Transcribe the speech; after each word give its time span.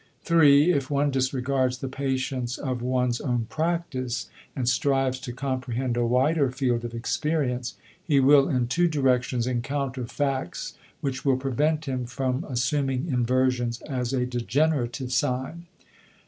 3. 0.23 0.71
If 0.73 0.89
one 0.89 1.11
disregards 1.11 1.77
the 1.77 1.87
patients 1.87 2.57
of 2.57 2.81
one's 2.81 3.21
own 3.21 3.45
practice 3.51 4.31
and 4.55 4.67
strives 4.67 5.19
to 5.19 5.31
comprehend 5.31 5.95
a 5.95 6.03
wider 6.03 6.49
field 6.49 6.83
of 6.83 6.95
experience, 6.95 7.75
he 8.03 8.19
will 8.19 8.49
in 8.49 8.65
two 8.65 8.87
directions 8.87 9.45
encounter 9.45 10.07
facts 10.07 10.73
which 11.01 11.23
will 11.23 11.37
prevent 11.37 11.85
him 11.85 12.07
from 12.07 12.43
assuming 12.49 13.09
inversions 13.09 13.79
as 13.81 14.11
a 14.11 14.25
degenerative 14.25 15.11
sign. 15.13 15.67